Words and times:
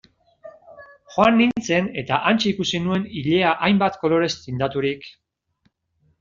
Joan 1.15 1.35
nintzen 1.41 1.89
eta 2.03 2.17
hantxe 2.31 2.47
ikusi 2.53 2.81
nuen 2.87 3.05
ilea 3.21 3.53
hainbat 3.69 4.01
kolorez 4.07 4.33
tindaturik... 4.49 5.09